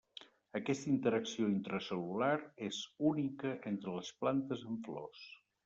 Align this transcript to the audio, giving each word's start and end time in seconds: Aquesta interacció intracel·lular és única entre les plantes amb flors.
Aquesta 0.59 0.87
interacció 0.93 1.49
intracel·lular 1.57 2.31
és 2.71 2.81
única 3.13 3.55
entre 3.75 3.97
les 3.99 4.13
plantes 4.25 4.69
amb 4.73 4.93
flors. 4.93 5.25